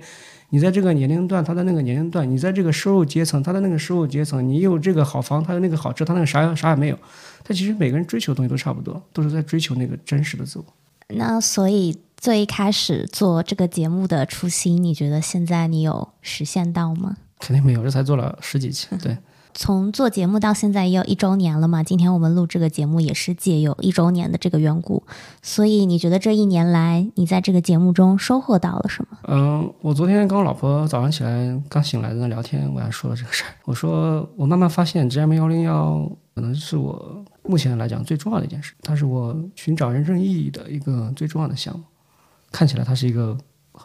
[0.51, 4.47] 你在这个年龄段，他的那个年龄段；你在这个收入阶层，他的那个收入阶层。
[4.47, 6.99] 你有这个好房，他的那个好车，他那个啥啥也没有。
[7.43, 10.65] 但其实每个人追求的东西都差不多，都是在追求那个真实的自我。
[11.15, 17.17] 那所以最一开始做这个节目的初心，你觉得现在你有实现到吗？
[17.39, 18.87] 肯定没有，这才做了十几期。
[19.01, 19.17] 对，
[19.53, 21.83] 从做节目到现在也有一周年了嘛。
[21.83, 25.03] 今天我们录这个节目也是借有一周年的这个缘故，
[25.41, 29.17] 所以你觉得这一年来你在这个节目中收获到了什么？
[29.27, 33.53] 嗯，我昨天跟我老婆早上起来刚醒来在那聊天，我还说了这个事儿。
[33.65, 41.83] 我说我慢慢发现，G M 幺零幺可能是我目前来讲最重要的一件事，它是我寻找人生意义的一个最重要的项目。
[42.51, 43.37] 看起来它是一个。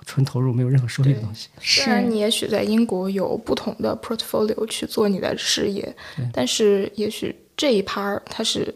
[0.05, 1.49] 纯投入没有任何收益的东西。
[1.61, 5.95] 虽然你也许在英国有不同的 portfolio 去做你的事业，
[6.33, 8.75] 但是也许这一 part 它是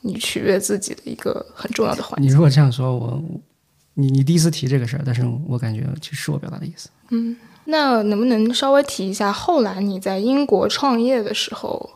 [0.00, 2.26] 你取悦自己的一个很重要的环节。
[2.26, 3.22] 你如果这样说，我
[3.94, 6.88] 你你第一次提这个事儿，但是我感觉其实是我表达的意思。
[7.10, 11.90] 嗯，那能不能稍微提一下，后来你在英国创业的时候，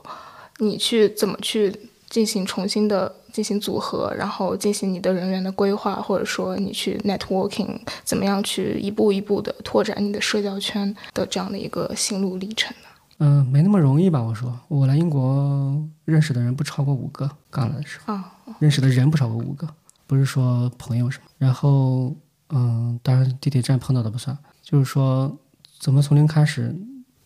[0.58, 1.74] 你去怎么去
[2.08, 3.14] 进行重新的？
[3.36, 12.88] 进行组合，然后进行你的人员的规划，或者说你去 networking，怎么样去一步一步的拓展你的社交圈的这样的一个心路历程呢？
[13.18, 14.22] 嗯，没那么容易吧？
[14.22, 19.68] 我说，我来英国认识的人不超过五个，刚来的时候啊，认识的人不超过五个，
[20.06, 21.24] 不是说朋友什么。
[21.36, 22.16] 然后，
[22.48, 25.36] 嗯，当然地铁站碰到的不算，就是说
[25.78, 26.74] 怎么从零开始，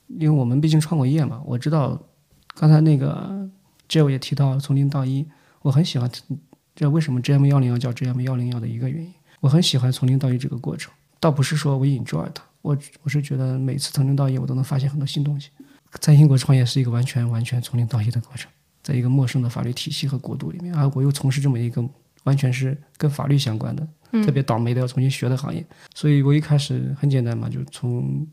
[0.08, 1.96] 因为我们毕竟创过业嘛，我知道。
[2.56, 3.48] 刚才那个
[3.88, 5.24] Joe 也提到从零到一，
[5.62, 6.10] 我很喜欢
[6.74, 15.50] 这为什么 GM 幺零幺叫 GM 幺零幺的一个原因，我很喜欢从零到一这个过程，倒不是说我 enjoy 它，我我是觉得每次从零到一我都能发现很多新东西。
[15.98, 18.50] 在英国创业是一个完全完全从零到一的过程，
[18.82, 21.84] 在一个陌生的法律体系和国度里面，而我又从事这么一个
[22.22, 23.86] 完全是跟法律相关的，
[24.24, 28.26] 特别倒霉的要重新学的行业，所以我一开始很简单嘛，就从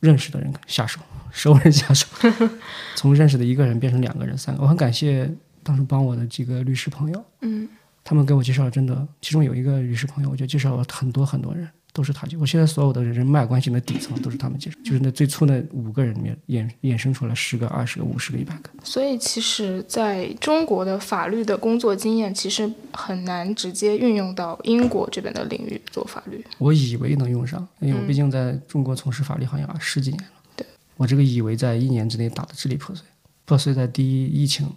[0.00, 1.00] 认识的人下手，
[1.32, 2.06] 熟人下手，
[2.94, 4.62] 从认识的一个人变成两个人、三个。
[4.62, 5.34] 我很感谢
[5.68, 7.68] 当时帮我的几个律师朋友，嗯，
[8.02, 12.38] 他们给我介绍了真的，其中有一个律师朋友，我就介绍了很多很多人，都是他介。
[12.38, 18.70] 我现在所有的人脉关系的底层都是他们介绍，就是那最初那五个人里面衍衍生出来十个、二十个、五十个、一百个。
[18.82, 26.42] 所以其实在中国的法律的工作经验，其实很难直接运用到英国这边的领域做法律。
[26.56, 30.30] 我以为能用上，因为我毕竟在中国从事法律行业啊十几年了。
[30.56, 33.04] 对，我这个以为在一年之内打得支离破碎，
[33.44, 34.72] 破碎在第一疫情，对，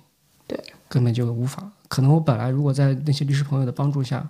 [0.91, 1.71] 根本就无法。
[1.88, 4.30] 可能我本来如果在那些律师朋友的帮助下，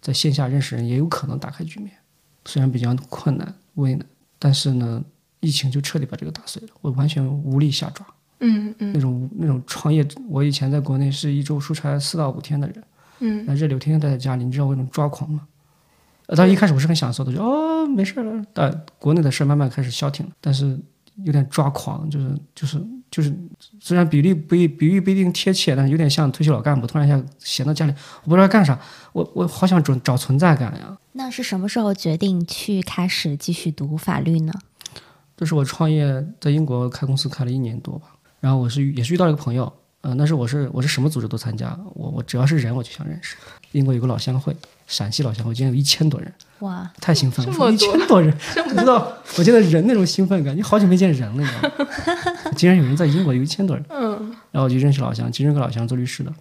[0.00, 1.92] 在线下认识人，也有可能打开局面，
[2.46, 4.06] 虽然比较困难为难，
[4.38, 5.04] 但是呢，
[5.40, 8.06] 疫情就彻底把这个打碎了，我完全无力下抓。
[8.42, 12.84] 嗯嗯那种那种创业，我以前在国内是一周出差四到五天的人，
[13.18, 15.46] 嗯，那这六天天待在家里，你知道我那种抓狂吗？
[16.26, 18.42] 呃，当然一开始我是很享受的，就哦没事了。
[18.54, 20.78] 但国内的事慢慢开始消停了，但是
[21.24, 23.34] 有点抓狂，就是就是就是，
[23.80, 28.78] 虽然比例不一比喻不一定贴切，但是有点像退休老干部，突然一下闲到家里，我不知道干啥，
[29.12, 30.96] 我我好想找找存在感呀。
[31.12, 34.52] 那是什么时候决定去开始继续读法律呢？
[35.36, 38.06] 这是我创业在英国开公司开了一年多吧，
[38.38, 43.36] 然后我是也是遇到了一个朋友，嗯、那是我是我是什么组织都参加，我我只要是人我就想认识。
[43.72, 44.54] 英国有个老乡会，
[44.90, 51.84] 陕西老乡我，今天有一千多人，哇，太兴奋了，这么一千多人，你知道，我现在人那种兴奋感，你好久没见人了，你知道
[52.42, 52.50] 吗？
[52.56, 56.32] 竟然有人在英国有一千多人，嗯然后我就认识老乡，其中一个老乡做律师的，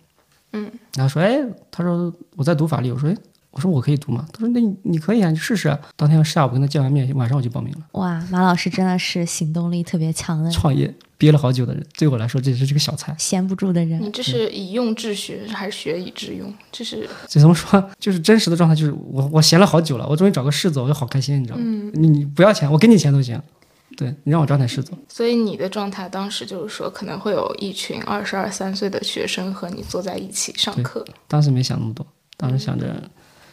[0.54, 3.16] 嗯，然后说，哎，他说我在读法律，我说，哎，
[3.52, 4.26] 我说我可以读吗？
[4.34, 5.80] 他说那你你可以啊，你试试啊。
[5.96, 7.82] 当天下午跟他见完面，晚上我就报名了。
[7.92, 13.16] 哇，马老师真的是行动力特别强的，创业憋了好久的人，对我来说这只是个小菜。
[13.20, 14.10] 闲不住的人你。
[14.10, 16.52] 这是以用治学还是学以致用？
[16.72, 17.88] 这是 这怎么说？
[18.00, 21.64] 就是真实的状态，就是我我闲了好久了，我终于找个事做，我就好开心，你知道吗？
[21.64, 23.40] 嗯你你不要钱，我给你钱都行。
[23.98, 31.06] 对你让我找点事做，所以你的状态当时就是说，可能会有一群二十二三岁的学生和你坐在一起上课。
[31.28, 33.04] 当时没想那么多，当时想着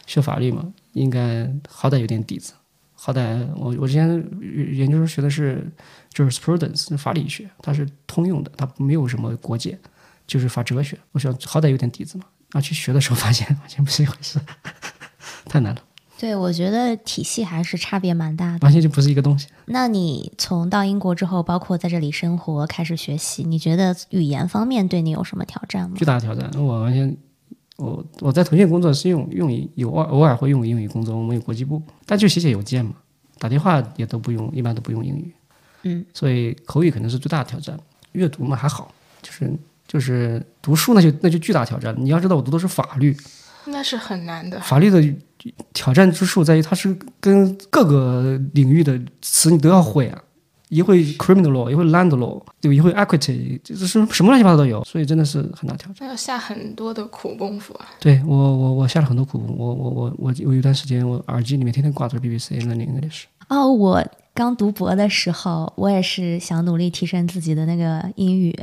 [0.06, 2.52] 学法律嘛，应该好歹有点底子，
[2.98, 4.08] 好歹我我之前
[4.72, 5.70] 研究生学的是
[6.12, 9.78] jurisprudence 是法理学，它是通用的，它没有什么国界，
[10.26, 10.98] 就是法哲学。
[11.12, 14.40] 我想好歹有点底子嘛，然后去学的时候发现完全不是一回事，
[15.44, 15.80] 太难了，
[16.18, 18.58] 对，我觉得体系还是差别蛮大的。
[18.62, 19.48] 完全就不是一个东西。
[19.66, 26.04] 那你从到英国之后，包括在这里生活、开始学习，你觉得语言方面对你有什么挑战吗巨？
[26.06, 26.50] 大的挑战。
[26.56, 27.14] 我完全，
[27.76, 32.92] 我我在腾讯工作是用用英有偶偶尔会用英语工作，我们有国际部，但就写写邮件嘛，
[33.38, 35.32] 打电话也都不用，一般都不用英语。
[35.82, 37.78] 嗯，所以口语可能是最大的挑战。
[38.12, 39.52] 阅读嘛还好，就是
[39.86, 41.94] 就是读书那就那就巨大挑战。
[41.98, 43.14] 你要知道我读的是法律，
[43.66, 44.58] 那是很难的。
[44.60, 45.14] 法律的
[45.74, 50.22] 挑战之处在于它是跟各个领域的词你都要会啊。
[50.68, 52.74] 一会 criminal law，一会 land law，对吧？
[52.74, 55.96] 一会 equity，就是什么乱七八糟都有，所以真的是很大挑战。
[56.00, 57.86] 那要下很多的苦功夫啊！
[58.00, 59.56] 对我，我我下了很多苦功。
[59.56, 63.24] 我我我我有一段时间，我耳机里面天天挂着 BBC Learning English。
[63.48, 68.58] 哦，我刚读博的时候，我也是想努力提升自己的那个英语。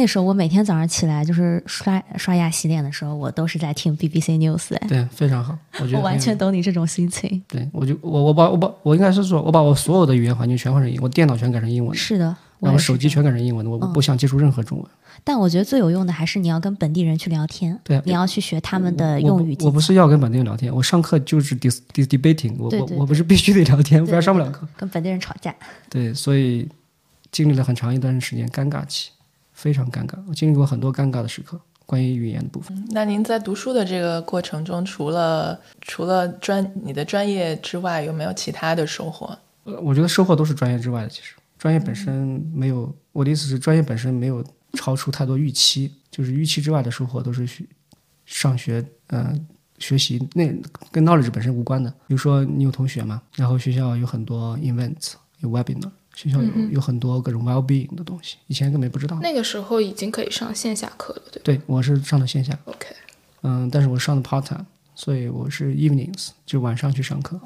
[0.00, 7.42] 那时候我每天早上起来就是刷刷牙洗脸的时候，我都是在听 BBC News 哎，对，非常好，我觉得 我完全懂你这种心情。
[7.46, 7.68] 对。
[7.70, 14.86] 我就我我把我把我应该是说，我把我所有的语言环境全换成英，我电脑全改成英文的，是的，我手机全改成英文的，我不想接触任何中文。
[15.22, 19.54] 但我觉得最有用的还是你要跟本地人去聊天，对啊你要去学他们的我用语。
[19.60, 24.66] 我不是要跟本地人聊天，我上课就是 dis dis debating，我我不是必须得聊天，不然上不了课。
[24.78, 25.54] 跟本地人吵架。
[25.90, 26.66] 对，所以
[27.30, 29.10] 经历了很长一段时间尴尬期，
[29.60, 30.14] 非常尴尬。
[30.26, 32.82] 我经历过很多尴尬的时刻，关于语言的部分。
[32.92, 39.36] 那您在读书的这个过程中，除了除了专你的专业之外，有没有其他的收获？
[39.64, 44.42] 呃我觉得收获都是专业之外的，其实专业本身没有，我的意思是专业本身没有
[44.72, 47.62] 超出太多预期，就是预期之外的收获都是学
[48.24, 49.38] 上学，呃，
[49.78, 50.50] 学习那
[50.90, 51.90] 跟 knowledge 本身无关的。
[52.06, 59.18] 比如说你有同学嘛，然后学校有很多 events，有 webinar，学校有、有很多各种 well being 的东西，以前根本不知道。
[59.22, 62.86] 那个时候已经可以上线下课了，对吧对，我是上的线下，？OK，
[63.42, 67.40] 嗯，但是我上的 part time，所以我是 evenings，就晚上去上课。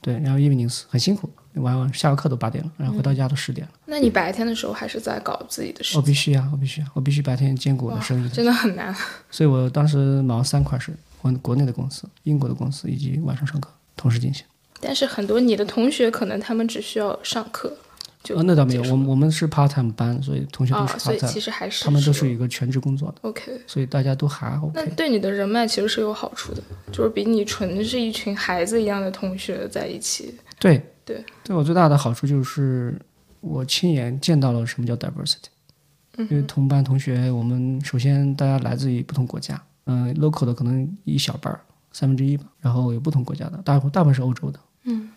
[0.00, 3.72] 对，然后 evenings 很辛苦，晚上下个课都八点了，然后回到家都十点了。
[3.86, 6.02] 那你白天的时候还是在搞自己的事我？
[6.02, 8.28] 必须呀，我必须呀，我必须白天兼顾我的生意。
[8.28, 8.94] 真的很难。
[9.30, 14.44] 所以我当时忙三块事：国国内的公司、英国的公司以及晚上上课同时进行。
[14.78, 17.74] 但是很多你的同学可能他们只需要上课，
[18.24, 23.60] 就呃，那倒没有，我们我们是 part time 班，所以同学都啊，是所以其实还是他们都是一个全职工作的，OK。
[23.66, 24.84] 所以大家都还那。
[24.96, 30.34] 对你的人脉其实是有好处的，就是比你纯是一群孩子一样的同学在一起。
[30.58, 32.98] 对对，对我最大的好处就是
[33.40, 35.44] 我亲眼见到了什么叫 diversity。
[36.16, 41.60] 因为同班同学，我们首先大家来自于不同国家，嗯、l o c a l 的可能一小半儿，
[41.90, 45.10] 三分之一吧，然后有不同国家的，大大部分是欧洲的，嗯，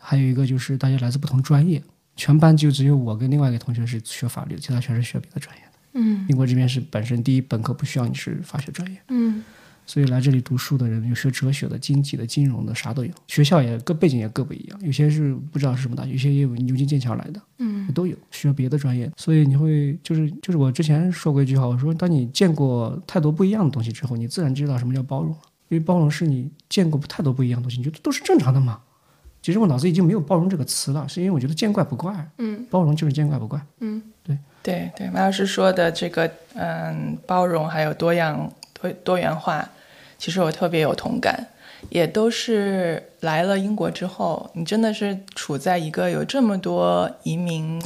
[0.00, 1.80] 还有一个就是大家来自不同专业，
[2.22, 5.78] 全班就只有我跟另外一个同学是学法律的，其他全是学别的专业的。
[5.94, 9.42] 嗯英国这边是本身第一本科不需要你是法学专业，嗯
[9.84, 13.10] 所以来这里读书的人有学哲学的、经济的、金融的，啥都有。
[13.26, 19.10] 学校也各背景也各不一样，有些是不知道是什么大学，有些也有牛津、剑桥来的，嗯都有学别的专业。
[19.16, 25.38] 所以你会就是就是我之前说过一句话，我说当你见过太多不一样的东西之后，你自然知道什么叫包容了。
[25.70, 28.78] 因为包容是你见过太多不一样的东西，你觉得都是正常的嘛。
[29.42, 32.64] 其实我脑子已经没有包容这个词了，是因为我觉得见怪不怪，嗯。
[32.70, 33.60] 包容就是见怪不怪。
[33.80, 34.02] 嗯。
[34.22, 34.38] 对。
[34.62, 38.48] 对对，马老师说的这个，嗯，包容还有多样
[38.80, 39.68] 多多元化，
[40.16, 41.48] 其实我特别有同感，
[41.90, 47.82] 也都是来了英国之后，你真的是处在一个有这么多移民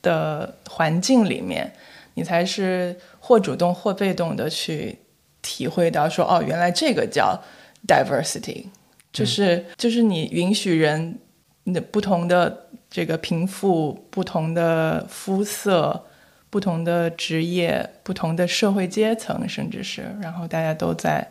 [0.00, 1.70] 的环境里面，
[2.14, 4.98] 你才是或主动或被动的去
[5.42, 7.38] 体会到说，哦，原来这个叫
[7.86, 8.64] diversity，
[9.12, 11.18] 就是就是你允许人
[11.64, 16.04] 你的不同的这个贫富、不同的肤色、
[16.50, 21.26] 不同的职业、不同的社会阶层，甚至是，然后大家都在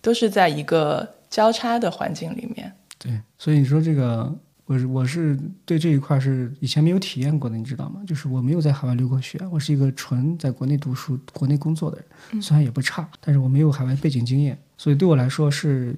[0.00, 2.72] 都是在一个交叉的环境里面。
[2.98, 4.34] 对，所以你说这个，
[4.66, 8.02] 我是我是对这一块是以前没有体验过的，你知道吗？
[8.04, 11.98] 就是我没有在海外留过学，我是一个纯在国内读书、国内工作的
[12.32, 15.94] 人，虽然也不差，但是我没有海外背景经验，所以对我来说是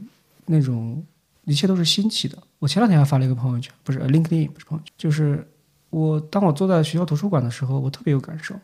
[0.50, 1.04] 那种
[1.44, 2.36] 一切都是新奇的。
[2.58, 5.48] 我前两天还发了一个朋友圈，不是 LinkedIn，不是朋友圈，就是
[5.90, 8.54] 我当我坐在学校图书馆的时候，我特别有感受。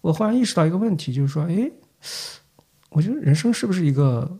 [0.00, 1.70] 我忽然意识到一个问题，就是说，哎，
[2.90, 4.38] 我觉得人生是不是一个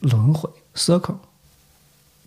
[0.00, 1.16] 轮回 （circle）？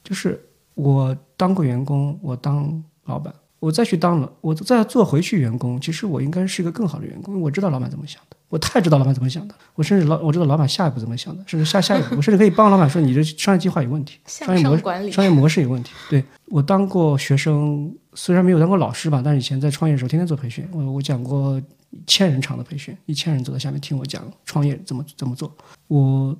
[0.04, 0.42] 就是
[0.76, 15.12] 我当过员工，我当老板，我再去当了，我再做回去员工，其实我应该是一个更好的员工，因为我知道老板怎么想的，我太知道老板怎么想的，我甚至老我知道老板下一步怎么想的，甚至下下一步，我甚至可以帮老板说你的商业计划有问题，商业模式。
[15.12, 15.92] 商业模式有问题。
[16.08, 21.60] 对我当过学生，虽然没有当过老师吧，但是以前在创业的时候天天做培训，我我讲过
[22.06, 25.52] 千人场的培训，一千人坐在下面听我讲创业怎么怎么做。
[25.88, 26.38] 我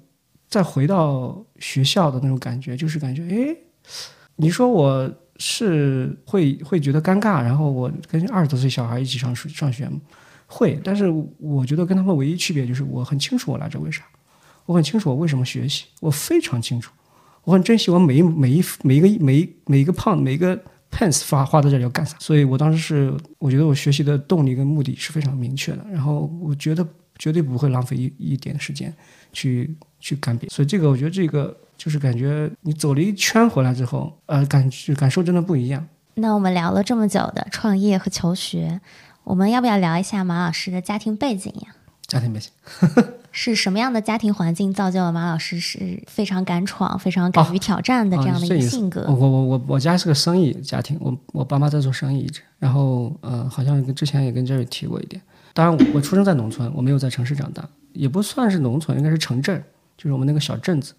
[0.48, 3.56] 再回到学校的那种感觉，就是感觉，哎，
[4.36, 10.00] 你说我是会会觉得尴尬，然后我跟二十多岁小孩一起上上学吗？
[10.48, 11.06] 会，但是
[11.40, 14.04] 我觉得跟他们唯一区别就是我很清楚我来这为啥，
[14.66, 16.92] 我很清楚我为什么学习，我非常清楚，
[17.44, 20.56] 我很珍惜我每一每一每一个每一每一个 pound 每一个
[20.92, 28.94] pence 发花在这里要干啥，所以我当时是我觉得我学习的动力跟目的是非常明确的，然后我觉得绝对不会浪费一一点时间
[29.32, 35.86] 去去干别，所以这个我觉得这个就是感觉你走了一圈回来之后，呃，感感受真的不一样。
[36.16, 38.80] 那我们聊了这么久的创业和求学，
[39.24, 41.76] 我们要不要聊一下马老师的家庭背景呀？
[42.08, 42.52] 家庭背景。
[43.36, 49.06] 是什么样的家庭环境造就了马老师是非常敢闯、非常敢于挑战的这样的一个性格？
[49.08, 55.20] 我我我我我家是个生意家庭，我我爸妈在做生意一直，然后呃，好像跟之前也跟 Jerry 提过一点。
[55.54, 59.64] 当然我，我出生在农村，我没有在城市长大，也不算是农村，应该是城镇，
[59.98, 60.94] 就是我们那个小镇子。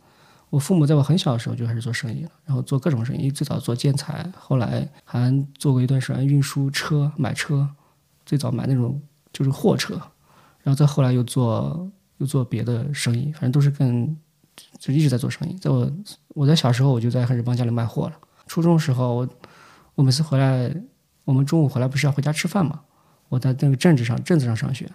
[0.51, 7.69] 我父母在我很小的时候就开始做生意了，然后做各种生意，最早做建材，后来还做过一段时间运输车，买车，
[8.25, 9.01] 最早买那种
[9.33, 9.95] 就是货车，
[10.63, 14.17] 然后再后来又做又做别的生意，反正都是跟
[14.79, 15.55] 就一直在做生意。
[15.55, 15.91] 在我
[16.29, 18.15] 我在小时候我就在开始帮家里卖货了。
[18.47, 19.29] 初中时候我
[19.95, 20.75] 我每次回来，
[21.25, 22.81] 我们中午回来不是要回家吃饭嘛？
[23.29, 24.91] 我在那个镇子上镇子上上学，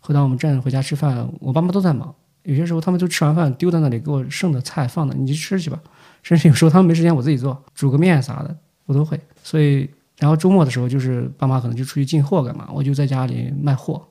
[0.00, 2.14] 回到我们镇回家吃饭，我爸妈都在忙。
[2.42, 5.80] 有些时候他们就吃完饭丢在那里，给我剩的菜放的，你去吃去吧。
[6.22, 8.56] 甚至有时候他们没时间，我自己做，煮个面啥的
[8.86, 9.20] 我都会。
[9.42, 9.88] 所以，
[10.18, 14.02] 然后周末的时候就是爸妈可能就出去进货干嘛，我就在家里卖货。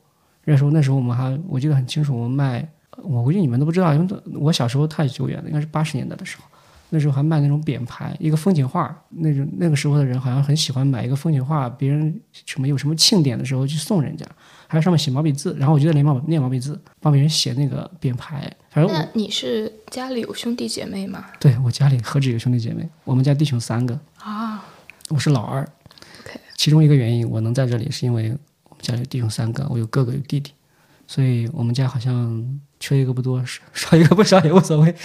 [0.44, 2.68] 那时候那时候我们还我记得很清楚，我们卖，
[3.02, 6.44] 我估计你们都不知道，因为我小时候太久远了，应该是八十年代的时候。
[6.92, 8.96] 那时候还卖那种匾牌，一个风景画。
[9.10, 14.24] 那种那个时候的人好像很喜欢买一个风景画，别人什么有什么庆典的时候去送人家，
[14.68, 15.56] 还有上面写毛笔字。
[15.60, 18.50] 然后我就在练毛练毛笔字，帮别人写那个匾牌。
[18.70, 21.26] 反正那你是家里有兄弟姐妹吗？
[21.40, 24.00] 对我家里何止有兄弟姐妹，我们家弟兄三个。
[24.20, 24.64] 啊，
[25.10, 25.68] 我是老二。
[26.66, 30.52] 其中一个原因我能在这里，是因为我们家里弟兄三个，我有哥哥有弟弟，
[31.06, 34.96] 所以我们家好像缺一个不多，少 少一个不少也无所谓。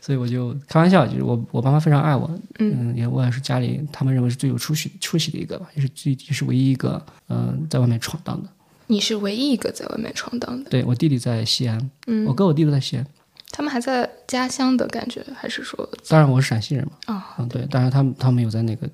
[0.00, 8.48] 所以我就开玩笑，就是我我爸妈非常爱我，嗯，也我也是家里他们认为是最有出息出息的一个吧，也是最也是唯一一个嗯、在外面闯荡的。
[8.86, 13.04] 你是唯一一个在外面闯荡的，对我弟弟在西安，嗯我哥我弟都在西安。
[13.50, 18.88] 他们还在家乡的感觉，还是说当然我是陕西人嘛，啊、嗯，对，当然他们他们有在那个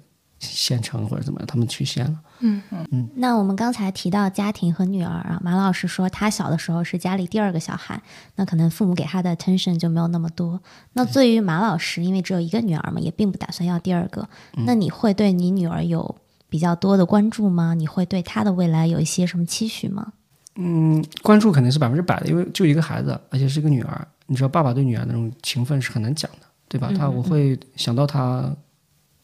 [0.53, 2.21] 县城或者怎么样，他们去县了。
[2.41, 3.09] 嗯嗯嗯。
[3.17, 8.01] 那我们刚才提到家庭和女儿啊，马老师说他小的时候是家里第二个小孩，
[8.37, 10.61] 那可能父母给他的 attention 就没有那么多。
[10.93, 14.29] 那对于马老师，因为只有一个女儿嘛，也并不打算要第二个，
[14.67, 16.15] 那你会对你女儿有
[16.49, 17.75] 比较多的关注吗？
[17.75, 20.13] 你会对她的未来有一些什么期许吗？
[20.57, 26.93] 嗯，关注肯定是百分之百的，因为就一个孩子，而且是一个女儿，你知道爸爸对女儿那种情分是很难讲的，对吧？
[26.97, 28.55] 他我会想到他，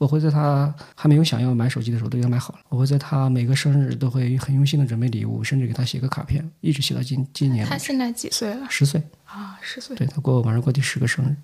[0.00, 8.66] 我会在他还没有想要买手机的时候都给他买好了，我会在他每个生日都会很用心的准备礼物，甚至给他写个卡片，一直写到今今年他现在几岁了？
[8.70, 9.94] 十岁，啊，十岁。
[9.94, 11.36] 对他过马上过第十个生日，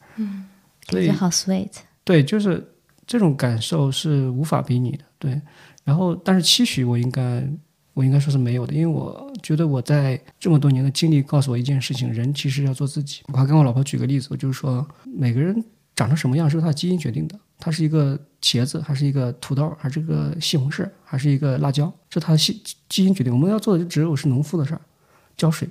[0.89, 1.71] 所以感觉好 sweet。
[2.03, 2.67] 对，就是
[3.07, 5.05] 这种感受是无法比拟的。
[5.19, 5.39] 对，
[5.85, 7.47] 然后但是期许我应该
[7.93, 13.21] 我应该说是没有的，因为我觉得我在这么多年的经历告诉我一件事情：人其实要做自己。
[13.27, 15.63] 我还跟我老婆举个例子，我就是说每个人
[15.95, 17.39] 长成什么样是由他的基因决定的。
[17.59, 23.33] 它是一个茄子，还是一个土豆，还是一个西红柿，还是一个辣椒，这它的基基因决定。
[23.33, 24.81] 我们要做的就只有是农夫的事儿，
[25.37, 25.69] 浇水、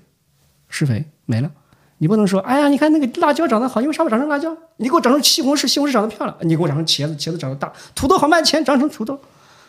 [0.68, 1.52] 施肥没了。
[1.98, 4.56] 你不能说，哎呀，你看那个辣椒长得好，因为啥不长成辣椒？
[4.78, 9.18] 你给我长成西红柿，西红柿长得漂亮；你给我长成茄子，茄子长得大；土豆好卖钱，长成土豆，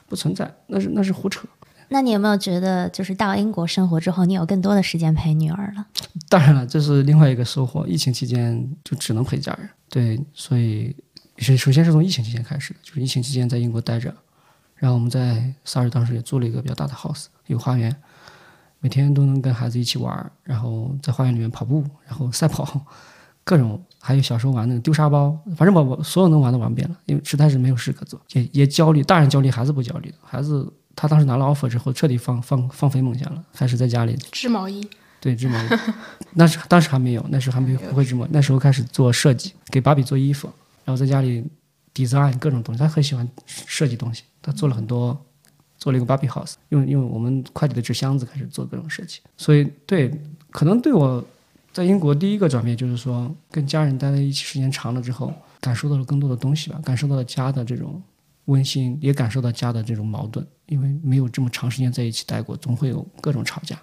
[0.09, 1.47] 不存在，那是那是胡扯。
[1.89, 5.87] 那你有没有觉得，就是到英国生活之后，你有更多的时间陪女儿了？
[6.29, 7.87] 当然了，这是另外一个收获。
[7.87, 10.97] 疫情期间就只能陪家人，对，所以
[11.45, 14.15] 是首先是从疫情期间开始的，就是疫情期间在英国待着，
[14.77, 17.95] 然后我们在萨尔当时也租了一个比较大的 house，有花园，
[18.81, 22.81] 每天都能跟孩子一起玩，然后在花园里面跑步，然后赛跑，
[23.45, 34.89] 各种，还有小时候玩那个丢沙包，反正我我所有能玩的玩遍了，因为实在是没有事可做，也也焦虑，大人焦虑，孩子不焦虑的，孩子他当时拿了 offer 之后，彻底放放放飞梦想了，开始在家里织毛衣，
[35.21, 35.69] 对织毛衣，
[36.35, 40.51] 那时当时还没有，那时候还没有不会织毛，那时候开始做设计，给芭比做衣服，
[40.87, 41.45] 然后在家里
[41.93, 45.27] design 各种东西，他很喜欢设计东西，他做了很多，
[45.77, 50.11] 做了一个芭比 house，用用我们快递的纸箱子开始做各种设计，所以对，
[50.51, 51.23] 可能对我
[51.73, 58.01] 在英国第一个转变就是说，跟家人待在一起时间长了之后，感受到了更多的东西吧，感受到了家的这种
[58.47, 63.77] 温馨，也感受到家的这种矛盾，因为没有这么长时间在一起待过，总会有各种吵架。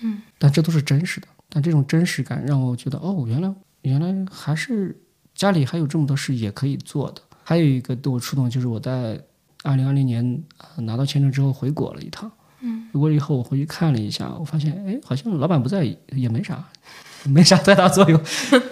[0.00, 1.28] 嗯但这都是真实的。
[1.48, 5.00] 但这种真实感让我觉得，哦，原来原来还是
[5.34, 7.20] 家里还有这么多事也可以做的。
[7.42, 9.20] 还有一个对我触动，就是我在
[9.62, 12.30] 二零二零年、呃拿到签证之后回国了一趟。
[12.60, 16.64] 嗯，回国以后我回去看了一下，我发现，哎，好像老板不在也没啥，
[17.24, 18.18] 没啥太大作用。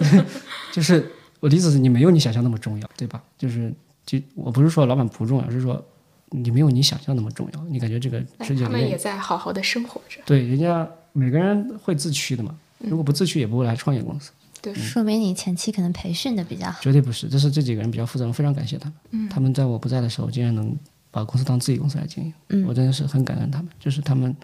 [0.73, 3.21] 就是我的意思是你没有你想象那么重要，对吧？
[3.37, 3.71] 就是
[4.05, 5.83] 就我不是说老板不重要，是说
[6.29, 7.63] 你没有你想象那么重要。
[7.65, 10.19] 你感觉这个世界他们也在好好的生活着。
[10.25, 12.57] 对，人家每个人会自驱的嘛。
[12.79, 14.31] 如果不自驱，也不会来创业公司。
[14.71, 16.79] 说明你前期可能培训的比较好。
[16.79, 19.27] 绝对不是，这是这几个人比较负责任，非常感谢他们。
[19.29, 20.77] 他们在我不在的时候，竟然能
[21.09, 23.71] 把公司当自己公司来经营，我真的是很感恩他们。
[23.79, 24.35] 就是他们，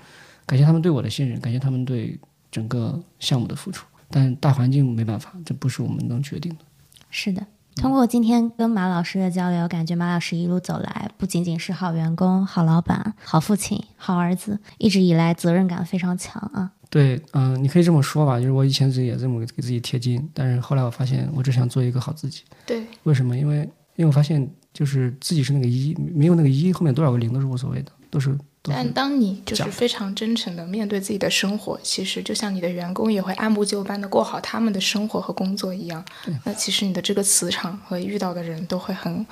[0.48, 3.86] 感谢他们对我的信任，感谢他们对整个项目的付出。
[4.10, 6.66] 但大环境没办法，这不是我们能决定的。
[7.12, 7.46] 是的，
[7.76, 16.72] 通过今天跟马老师的交流，感觉马老师一路走来，不仅仅是好员工、好老板、好父亲、好儿子，一直以来责任感非常强啊。
[16.90, 22.44] 对，嗯、你可以这么说吧，就是我以前自己也这么给自己贴金，但是后来我发现，我只想做一个好自己。
[22.66, 23.38] 对，为什么？
[23.38, 23.58] 因为
[23.96, 28.30] 因为我发现，就是自己是那个一，没有那个一，后面多少个零都是无所谓的，都是
[28.64, 36.04] 都是但当你就是非常真诚的面对自己的生活，其实就像你的员工也会按部就班的过好他们的生活和工作一样，
[36.44, 39.26] 那其实你的这个磁场和遇到的人都会很，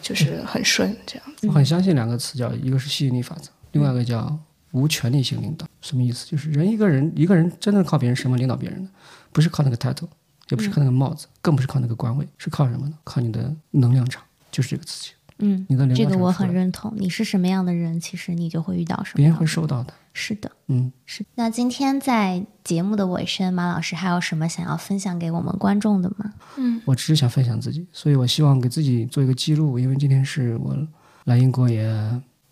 [0.00, 1.46] 就是很顺这样子。
[1.46, 4.38] 我很相信两个词叫，一个是吸引力法则，另外一个叫
[4.72, 5.66] 无权力性领导。
[5.80, 6.26] 什么意思？
[6.26, 8.90] 就是人一个人一个人真的靠别人什么领导别人的，
[9.32, 10.08] 不是靠那个 title，
[10.50, 12.98] 也不是靠那个帽子，更不是靠那个官位，是靠什么呢？
[13.04, 15.14] 靠你的能量场，就是这个词情。
[15.40, 16.92] 嗯，你的能这个我很认同。
[16.96, 19.94] 你是什么样的人，其实你就会遇到什么别人会收到的。
[20.12, 21.24] 是的，嗯，是。
[21.36, 26.34] 那今天在节目的尾声，马老师还有什么想要分享给我们观众的吗？
[26.56, 30.76] 嗯我只是想分享自己，所以我希望给自己做一个记录，因为今天是我
[31.22, 31.86] 来英国也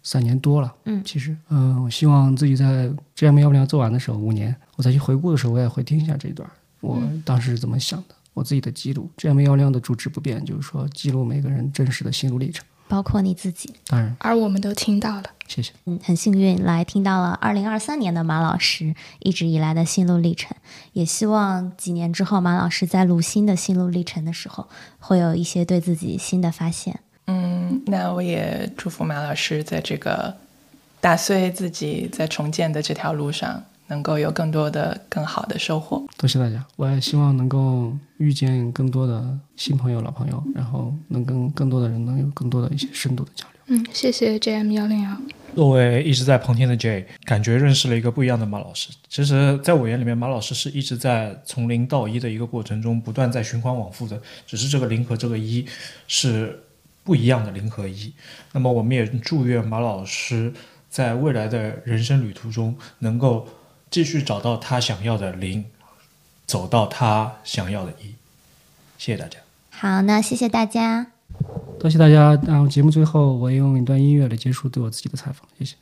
[0.06, 0.72] 三年多了。
[0.84, 6.48] 嗯其实，嗯、我希望自己在 GM 幺五零做完的时候，五年，我再去回顾的时候，我也会听一下这一段，
[6.80, 9.10] 我当时是怎么想的，我自己的记录。
[9.16, 12.64] GM 幺零的主旨不变，就是说记录每个人真实的心路历程。
[12.88, 13.74] 包括你自己。
[13.88, 15.24] 当然，而我们都听到了。
[15.48, 15.72] 谢谢。
[15.86, 20.56] 嗯，很幸运来听到了二零二三年的马老师一直以来的心路历程，
[20.92, 24.68] 也希望几年之后马老师在录新的心路历程的时候，
[25.00, 27.00] 会有一些对自己新的发现。
[27.26, 30.34] 嗯，那我也祝福马老师在这个
[31.00, 36.04] 打碎自己在重建的这条路上，能够有更多的更好的收获。
[36.16, 43.52] 多谢大家，我也希望能够遇见更多的新朋友、老朋友，然后能跟更多的人能有更多的一些深度的交流。
[43.68, 45.16] 嗯，谢谢 JM 幺零幺。
[45.56, 48.90] 作为一直在旁听的 J，感觉认识了一个不一样的马老师。
[49.08, 54.20] 其实，在我眼里面，马老师是一直在从零到一的一个过程中，不断在循环往复的。
[54.46, 55.64] 只是这个零和这个一
[56.06, 56.62] 是
[57.06, 58.12] 不一样的零和一。
[58.52, 60.52] 那么，我们也祝愿马老师
[60.90, 63.48] 在未来的人生旅途中，能够
[63.88, 65.64] 继续找到他想要的零，
[66.44, 68.14] 走到他想要的一。
[68.98, 69.38] 谢谢大家。
[69.70, 71.06] 好，那谢谢大家。
[71.78, 72.34] 多谢大家。
[72.46, 75.46] 然后节目最后，我用一段音乐来结束对我自己的采访。
[75.58, 75.76] 谢谢。